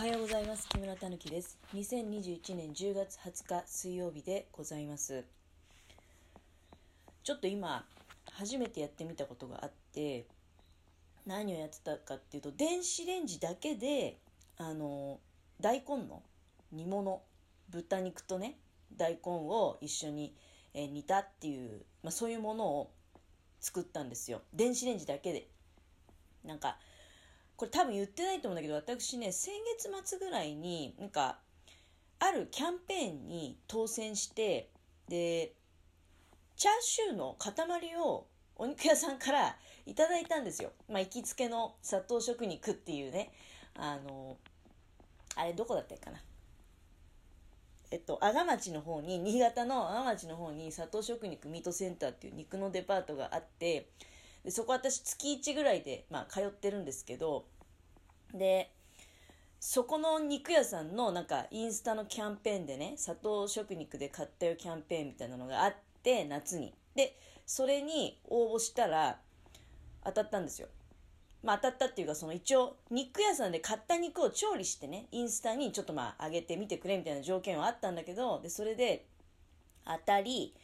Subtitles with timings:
[0.00, 0.66] はようございます。
[0.66, 1.58] 木村たぬきです。
[1.74, 5.26] 2021年10月20日水曜日でございます。
[7.22, 7.84] ちょっと今、
[8.32, 10.24] 初めてやってみたことがあって、
[11.26, 14.16] 何をやってたかっていうと、電子レンジだけで、
[14.56, 15.20] あの、
[15.60, 16.22] 大根の
[16.72, 17.20] 煮物、
[17.68, 18.56] 豚肉とね、
[18.96, 20.34] 大根を一緒に、
[20.72, 22.90] え煮たっていう、まあ、そういうものを
[23.60, 24.40] 作ったんですよ。
[24.54, 25.46] 電子レンジだけで。
[26.42, 26.78] なんか、
[27.60, 31.40] これ多分言ってないと思うんだけど、私ね、先月末ぐらいに、なんか、
[32.18, 34.70] あるキャンペーンに当選して、
[35.08, 35.52] で、
[36.56, 37.52] チャーシューの塊
[37.98, 38.26] を
[38.56, 40.72] お肉屋さんからいただいたんですよ。
[40.88, 43.30] まあ、行きつけの砂糖食肉っていうね、
[43.74, 44.38] あの、
[45.36, 46.22] あれどこだったっけかな。
[47.90, 53.90] えっと、阿賀町の方に、新潟の阿賀町の方に砂糖食肉ミートセンターっていう肉のデパートがあって、
[54.44, 57.44] でそこ私月1ぐらいで、まあ、通ってるんですけど、
[58.34, 58.70] で、
[59.58, 66.74] そこの肉屋さんのなんかインスタのキャンペーンでね、砂糖食肉で買ったよキャンペーンみたいなのがあって、夏に。
[66.94, 69.18] で、それに応募したら
[70.04, 70.68] 当たったんですよ。
[71.42, 79.06] まあ当たったっていうか、その一応肉屋さんで買った肉を調理してね、インスタにちょっとまあ上げてみてくれみたいな条件はあったんだけど、で、それで
[79.84, 80.54] 当たり、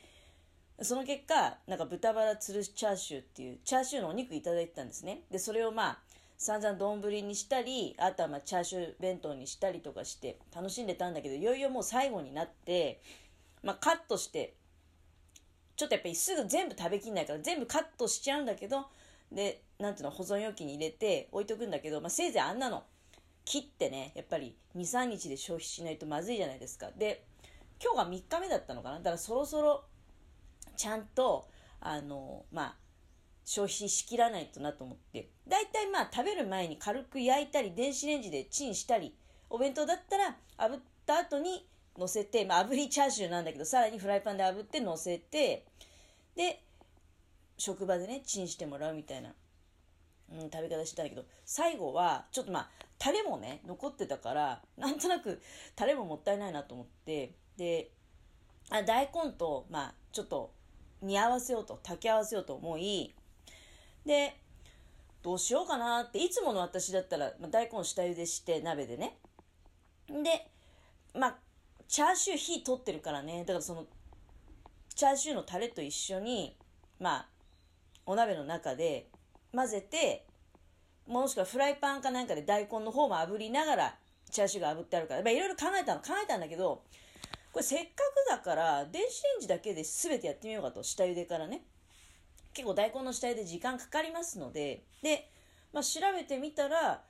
[0.83, 5.23] その結果、なんか豚バラつるしチャーシューっていう、チャーシューのお肉いただいてたんですね。
[5.31, 5.99] で、それをまあ、
[6.39, 13.01] 散々丼にしたり、あとはまあチャーシュー弁当にしたりとかして楽しんでたんだけど、いよいよもう最後になって、
[13.63, 14.55] まあカットして、
[15.77, 18.87] ちょっとやっぱりすぐ全部食べきんないから全部カットしちゃうんだけど、
[19.33, 22.85] で、なんていうの、保存容器に入れて置いとくんだけど、まあせいぜいあんなの
[23.45, 26.91] 切ってね、やっぱり2、3日で消費しないとまずいじゃないですか。
[26.97, 27.25] で、
[27.83, 29.85] 今日が3日目だったのかなだからそろそろ
[30.77, 31.49] ちゃんと、
[31.81, 32.77] あの、まあ、
[33.47, 39.15] 消費しきらないとなと思って、だいたいまあ食べる前に軽く焼いたり、電子レンジでチンしたり、
[39.49, 41.65] お弁当だったら炙った後に
[41.97, 45.65] 乗せて、まあ炙りチャーシューなんだけど、さらにフライパンで炙って乗せて、
[46.35, 46.61] で、
[47.57, 49.33] 職場でね、チンしてもらうみたいな、
[50.33, 55.41] うん、食べ方してたんだけど、最後は、ちょっとまあ、タレもね、残ってたから、なんとなく
[55.77, 57.93] タレももったいないなと思って、で、
[58.71, 60.53] あ大根と、まあ、ちょっと
[61.01, 63.15] 煮合わせようと、炊き合わせようと思い、
[64.07, 64.37] で、
[65.23, 69.19] どうしようかなって、いつもの私だったら、まあ、大根下茹でして、鍋でね。
[70.09, 70.49] で、
[71.13, 71.37] まあ、
[71.89, 73.87] チャーシュー火取ってるからね、だからその、
[74.95, 76.57] チャーシューのタレと一緒に、
[77.01, 77.29] まあ、
[78.07, 79.09] お鍋の中で
[79.53, 80.27] 混ぜて、
[81.09, 83.99] もしくはフライパンかなんかで大根の方も炙りながら、
[84.31, 86.85] チャーシューが炙ってあるから、まあ、いろいろ考えたの、考えたんだけど、
[87.53, 91.63] これせっかくだから、電子レンジだけで全てやってみようかと、下茹でからね。
[92.57, 95.29] 結構大根の下茹で時間かかりますので、で、
[95.75, 97.03] まあ、調べてみたら、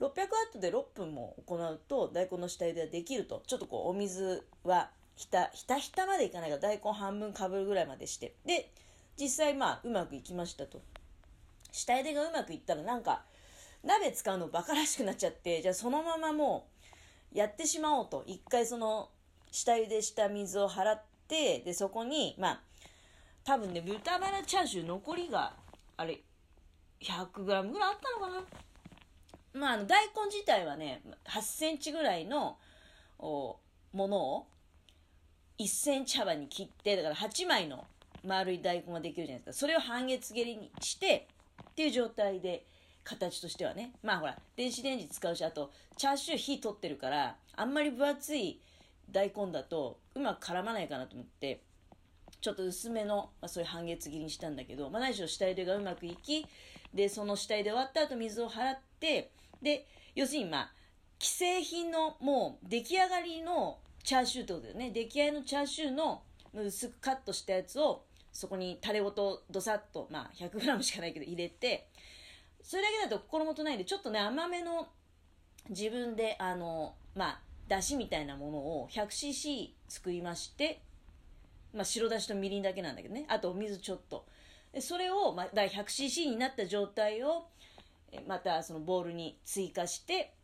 [0.00, 3.42] 600ワットで6分も行うと大根の下茹ではできると。
[3.48, 8.34] ちょっとこうお水はひた、ひたひたまでいかないから大根半分かぶるぐらいまでして。
[8.46, 8.70] で、
[9.18, 10.80] 実際まあうまくいきましたと。
[11.72, 13.24] 下茹でがうまくいったらなんか
[13.82, 16.68] 鍋使うのバカらしくなっちゃって、じゃあそのままも
[17.34, 18.22] うやってしまおうと。
[18.26, 19.08] 一回その
[19.50, 22.60] 下茹でした水を払って、で、そこに、まあ、
[23.44, 25.52] 多分ね、豚バラチャーシュー残りが、
[25.96, 26.20] あれ、
[27.00, 28.40] 100g ぐらいあったのか
[29.52, 29.60] な？
[29.60, 32.56] まあ、あの、大根自体はね、8センチぐらいの、
[33.18, 33.56] お
[33.92, 34.46] ものを、
[35.58, 37.84] 1センチ幅に切って、だから8枚の
[38.24, 39.60] 丸い大根ができるじゃないですか。
[39.60, 41.28] それを半月切りにして、
[41.70, 42.64] っていう状態で、
[43.04, 43.92] 形としてはね。
[44.02, 48.58] まあほら、電子レンジ使うし、あと、チャーシュー火取ってるから、あんまり分厚い
[49.10, 51.60] 大根だと、うまく絡まないかなと思って、
[52.44, 56.46] ちょっと薄めの、まあ、そういう半月切りにしたんだけど、まあ、何しろ下茹でがうまくいき、
[56.92, 59.30] で、その下茹で終わった後水を払って、
[59.62, 60.72] で、要するにまあ、
[61.18, 64.90] 既製品のもう出来上がりのチャーシューってことだよね。
[64.90, 66.22] 出来合いのチャーシューの
[66.52, 71.88] 薄くカットしたやつを、そこにタレごとどさっと、まあ 100g しかないけど入れて、
[72.62, 74.88] それだけだと心もとないんで、ちょっとね、甘めの
[75.70, 80.82] 自分で、あの、まあ、だしみたいなものを 100cc 作りまして、
[81.74, 83.26] まあ、白だしとみりんだけなんだけどね。
[83.28, 84.24] あとお水ちょっと。
[84.80, 87.46] それを、まあ、だ 100cc になった状態を、
[88.26, 90.34] またそのボウルに追加して、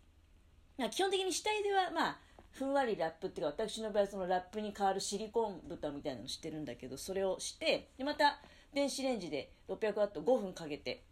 [0.78, 2.18] まあ基本的に下茹では、まあ、
[2.52, 8.40] ふんわりラップっていうか、私の場合そのラップに代わるシリコン豚みたいなのしてるんだけど、それをして、で、また
[8.74, 11.02] 電子レンジで600ワット5分かけて、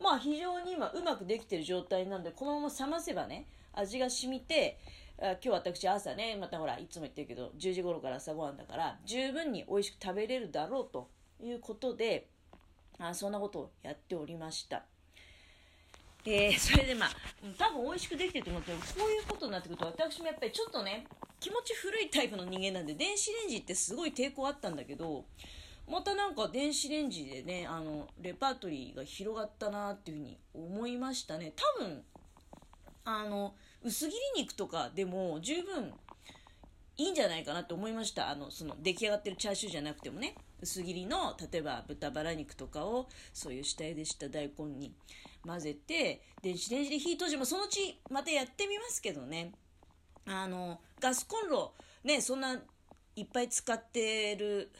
[0.00, 4.78] まあ非常に今うまくできてる状態なんで、このまま冷ませばね、味が染みて、
[5.18, 11.08] 今日私朝ね、またほら、いつも言ってるけど、10時頃から朝ごはんだから、十分に美味しく食べれるだろうと
[11.40, 12.28] いうことで、
[12.98, 14.84] あそんなことをやっておりました。
[16.24, 17.10] えー、それでまあ、
[17.58, 21.06] 多分美味しくできてると思ってこういうことになってくると、私もやっぱりちょっとね、
[21.40, 25.24] 気持ち古いタイプの人間なんで、電子レンジってすごい抵抗あったんだけど、
[25.90, 31.52] またなんか電子レンジでね、あの、レパートリーが広がったなっていうふうに思いましたね。
[31.56, 32.04] 多分、
[33.04, 35.92] あの、薄切り肉とかでも十分
[36.96, 38.28] いいんじゃないかなと思いました。
[38.28, 44.92] あの、その出来上がってるチャーシューじゃなくてもね、薄切りの、例えば豚バラ肉とかを、そういう下茹でした大根に
[45.46, 49.52] 混ぜて、電子レンジで火通してもそのうちまたやってみますけどね。
[50.26, 51.72] あの、ガスコンロ、
[52.04, 52.60] ね、そんな
[53.16, 54.70] いっぱい使ってる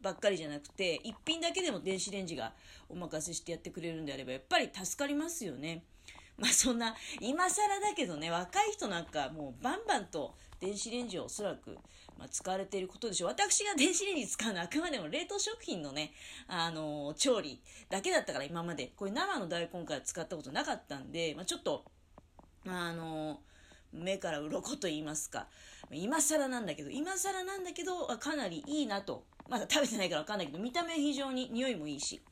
[0.00, 2.52] ばっかりじゃなくて、一品だけでも電子レンジが
[2.88, 5.84] お任せしてやってくれるんであれば、やっぱり助かりますよね。
[6.38, 11.76] まあそんな、今更だけどね、若い人なんかもうバンバンと電子レンジをおそらく、
[12.18, 13.30] まあ、使われていることでしょう。
[13.30, 16.12] 私が電子レンジ使うのはあくまでも冷凍食品のね、
[16.46, 18.92] あのー、調理だけだったから今まで。
[18.96, 21.84] これ生の大根から使ったことなかったんで、まあ、ちょっと、
[22.66, 25.48] あのー、目から鱗と言いますか、
[25.90, 29.24] 今更なんだけど、今更なんだけど、かなりいいなと。
[29.48, 32.22] まだ食べてないからわかんないけど、見た目非常に匂いもいいし。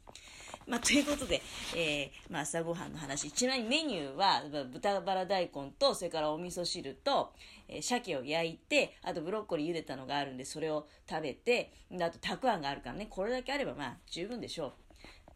[0.70, 1.42] まあ、ということで、
[1.74, 3.32] えー、まあ、朝ごはんの話。
[3.32, 7.32] ちなみにメニューは、豚バラ大根と、それからお味噌汁と、
[7.68, 14.72] えー、鮭を焼いて、あとブロッコリー茹でたのがあるんで、それを食べて、あとたくあんがあるからね、これだけあればまあ、十分でしょう。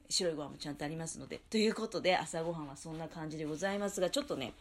[0.09, 1.41] 白いご飯もちゃんとありますので。
[1.51, 4.53] ということで、朝ごはんはそんな感じでございますが、ちょっとね、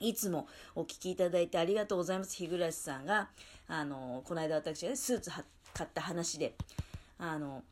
[0.00, 2.36] いつもお聞きいただいてありがとうございます。
[2.36, 3.30] 日暮さんが、
[3.68, 5.30] あの、この間私がね、スーツ
[5.72, 6.54] 買った話で、
[7.18, 7.62] あの、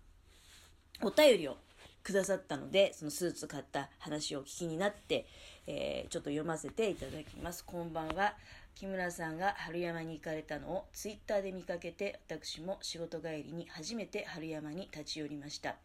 [1.02, 1.56] お便りを
[2.02, 5.26] くださったので、そのスーツ買った話を聞きになって、
[5.66, 7.64] えー、ちょっと読ませていただきます。
[7.64, 8.34] こんばんは。
[8.74, 15.76] 木村さんが春山に行かれたのをツイッターで見かけて、私も仕事帰りに初めて春山に立ち寄りました。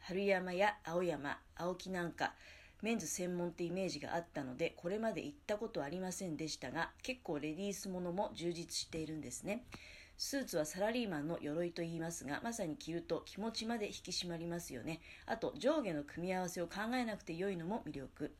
[0.00, 2.34] 春山や青山、青木なんか、
[2.82, 9.64] メンズ専門ってイメージがあったので、これまで行ったことありませんでしたが、結構レディースものも充実しているんですね。
[10.16, 15.00] スーツはサラリーマンの鎧と言いますが、まさに着ると気持ちまで引き締まりますよね。
[15.26, 18.34] あと、上下の組み合わせを考えなくて良いのも魅力。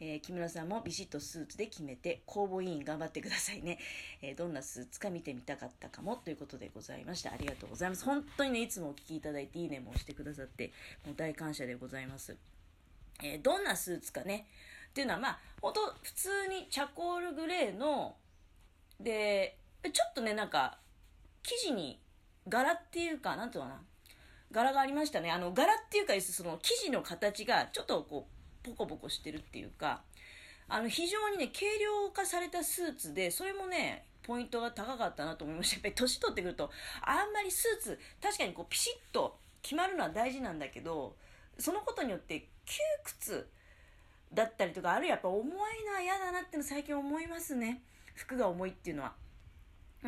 [0.00, 3.78] えー、木村さんもビシッとスーツで決めて、公募委員頑張ってくださいね。
[4.20, 7.32] えー、どんなスーツか見てみたかったかもということでございました。
[7.32, 8.04] ありがとうございます。
[8.04, 10.72] 本当にね、いつもお聞きいただいていいねも押してくださって、
[11.06, 12.36] もう大感謝でございます。
[13.22, 14.46] えー、どんなスーツかね。
[14.90, 18.16] っていうのは、まあ、ほんと普通にチャコールグレーの、
[18.98, 20.78] で、ちょっとね、なんか、
[21.42, 22.00] 生地に
[22.48, 23.80] 柄っていうか、なんていうかな？
[24.50, 25.30] 柄がありましたね。
[25.30, 28.28] あの、柄っていうか、その生地の形がちょっとこ
[28.64, 30.02] う、ポコポコしてるっていうか、
[30.68, 35.76] あの、非常にね、軽量化されたスーツで、それもね、ポイントが高かったなと思いました。
[35.76, 41.16] やっぱり年取ってくると、あんまりスーツ、確かにこう、ピシッと決まるのは大事なんだけど、
[41.58, 43.50] そのことによって窮屈
[44.32, 45.48] だったりとか、あるいはやっぱ重い
[45.86, 47.82] のは嫌だなっての最近思いますね。
[48.14, 49.14] 服が重いっていうのは。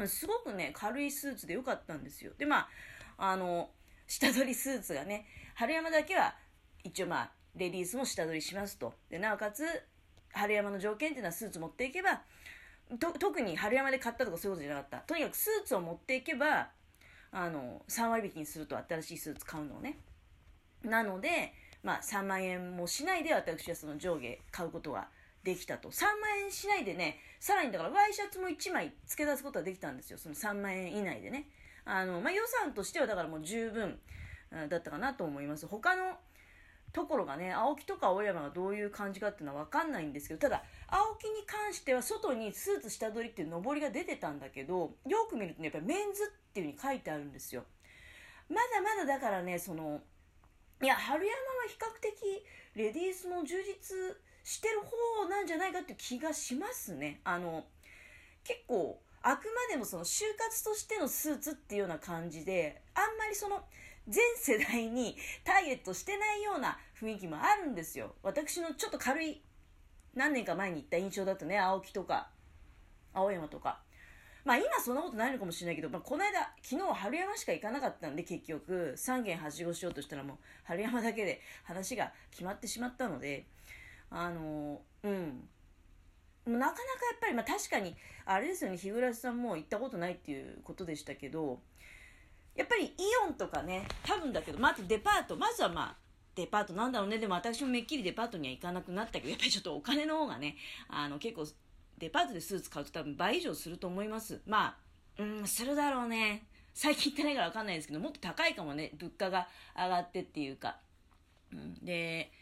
[0.07, 2.33] すごくね、軽いスーツで良かったんですよ。
[2.37, 2.69] で、ま
[3.19, 3.71] あ、あの、
[4.07, 6.35] 下取りスーツがね、春山だけは、
[6.83, 8.95] 一応まあ、レディースも下取りしますと。
[9.09, 9.65] で、なおかつ、
[10.33, 12.23] 春山の条件っていうのはスーツ持っていけば、
[12.99, 14.99] 特に春山で買ったとかそういうことじゃなかった。
[14.99, 16.71] とにかくスーツを持っていけば、
[17.33, 19.99] あの、3割引きにすると新しいスーツ買うのをね。
[20.83, 25.09] なので、まあ、3万円もしないで私はその上下買うことが
[25.43, 25.91] できたと。
[25.91, 30.17] 3万円しないでね、さらにだからワイシャツも1枚付け出すことができたんですよ。
[30.17, 31.51] その3万円以内でね。
[31.85, 33.99] あの、まあ、予算としてはだからもう十分
[34.71, 35.67] だったかなと思います。
[35.67, 36.15] 他の
[36.95, 47.65] ところがね、青木とか青山がどういう感じかっていうのはわかんないんですけど、ただ、青木に関しては外にスーツ下取りっていう上りが出てたんだけど、よく見るとね、やっぱりメンズっていう風に書いてあるんですよ。
[48.49, 50.01] まだまだだからね、その、
[50.83, 57.21] いや、春山は比較的レディースも充実してる方なんじゃないかっていう気がしますね。
[57.25, 57.65] あの、
[58.45, 63.65] 結構、あくまでもその就活としてのスーツっていうような感じで、あんまりその、
[64.07, 68.15] 全世代にターゲットしてないような雰囲気もあるんですよ。
[68.23, 69.41] 私のちょっと軽い、
[70.15, 72.29] 何年か前に行った印象だとね、青木とか、
[73.15, 73.81] 青山とか。
[74.45, 83.47] まあ今そんなことないのかもしれないけど、まあこの間、昨日春山しか行かなかったんで結局、3軒はしごしようとしたらもう春山だけで話が決まってしまったので、
[84.11, 85.49] あの、うん。
[86.47, 86.73] なかなかや
[87.17, 87.97] っぱり、まあ確かに、
[88.27, 91.61] あれですよね、日暮さんも行ったことないっていうことでしたけど、
[92.55, 92.93] やっぱりイ
[93.27, 95.97] オンとかね、多分だけど、まずデパート、まずはまあ、
[96.35, 97.19] デパートなんだろうね。
[97.19, 100.57] でも私もめっきりデパートには行かなくなったけど、やっぱりちょっとお金の方がね、
[100.89, 101.47] あの結構、
[101.99, 104.41] デパートでスーツ買うと多分倍以上すると思います。
[104.47, 104.77] ま
[105.19, 106.47] あ、うん、するだろうね。
[106.75, 108.91] 最近行ってないからわかんないですけど、もっと高いかもね。
[108.99, 110.79] 物価が上がってっていうか。
[111.53, 112.33] うん、で、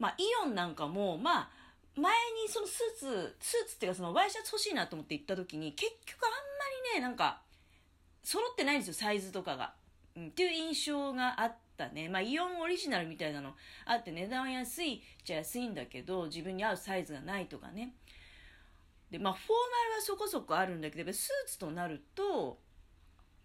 [0.00, 1.48] まあ、イオンなんかも、まあ、
[1.94, 6.36] 前にそのスーツ、スーツっていうかそのワイシャツ欲しいなと思って行った時に、結局あんま
[6.94, 7.42] りね、なんか、
[8.24, 9.74] 揃ってないんですよ、サイズとかが。
[10.16, 12.08] うん、っていう印象があったね。
[12.08, 13.52] まあ、イオンオリジナルみたいなの
[13.84, 17.94] あって値段は安いじゃ安いんだけど、自分に合うサイズがないとかね。
[19.10, 22.58] で、まあ、フォーマルはそこそこあるんだけど、スーツとなると、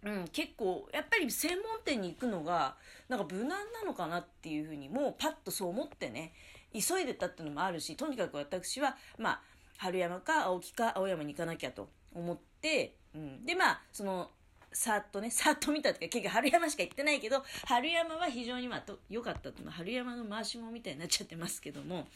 [0.05, 2.75] うん、結構、やっぱり専門店に行くのが、
[3.09, 6.31] なんか無難なのかなっていうふうに、もうパッとそう思ってね、
[6.71, 9.41] 急いでたっていうのもあるし、とにかく私は、まあ、
[9.77, 13.45] 春山か青木か青山に行かなきゃと思って、うん。
[13.45, 14.29] で、まあ、その、
[14.71, 22.07] さっとね、さっと見たっていうか、結局春山しか行ってないけど、春山は非常にまあ、良かったっていうのは、春山の回しもみたいになっちゃってますけども、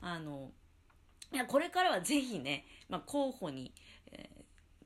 [0.00, 0.52] あの、
[1.32, 3.72] いや、これからはぜひね、まあ、候補に、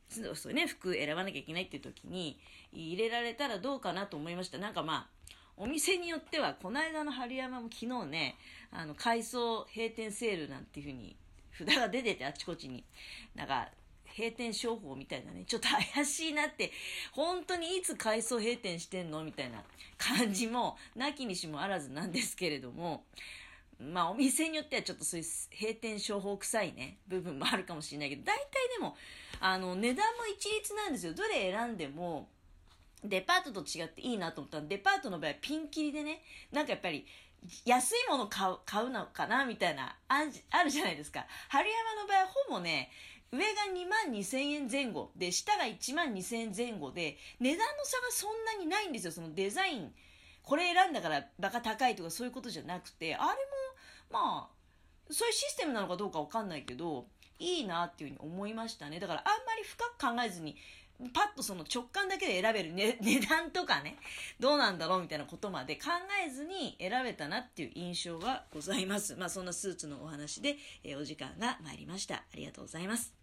[0.09, 2.39] そうね、服選ばなきゃいけないっていう時に
[2.73, 4.59] 入れられたらどうかなと思いました。
[4.59, 8.37] なんかまあ、お店によっては、この間の春山も昨日ね、
[8.71, 11.17] あの、改装閉店セールなんていう風に、
[11.59, 12.85] 札が出ててあちこちに。
[13.35, 13.69] なんか、
[14.17, 16.73] 閉店商法みたいなね、ちょっと怪しいなって、
[17.13, 19.63] 本当にいつ改装閉店してんのみたいな
[19.97, 23.05] 感じも、なきにしもあらずなんですけれども、
[23.81, 25.27] まあお店によってはちょっとそういう
[25.59, 28.45] 閉店商法臭いね、部分もあるかもしれないけど、大体
[28.77, 28.97] でも、
[29.41, 31.15] あの、値段も一律なんですよ。
[31.15, 32.29] どれ選んでも、
[33.05, 37.07] デパートと違っていいなと思ったら、デパートの場合はピンキリでね、なんかやっぱり、
[37.65, 41.25] 安いもの買う、買うのかなみたいな、あるじゃないですか。
[41.49, 42.91] 春山の場合はほぼね、
[43.31, 49.13] 上が2万2千円前後で、下が1万2千円前後で、値段の差がそんなにないんですよ。
[49.13, 49.95] そのデザイン。
[50.43, 53.58] これ選んだからバカ高いとかそういうことじゃなくて、あれも、
[54.11, 57.07] まあ、そういうシステムなのかどうかわかんないけど、
[57.39, 58.99] いいなっていうふうに思いましたね。
[59.01, 60.57] だからあんまり深く考えずに、
[61.15, 63.97] パッとその直感だけで選べる、ね、 値段とかね、
[64.41, 65.91] どうなんだろうみたいなことまで考
[66.27, 69.15] えずに選べたなっていう印象がございます。
[69.15, 72.17] まあそんなスーツのお話で、えー、お時間が参りました。
[72.17, 73.15] ありがとうございます。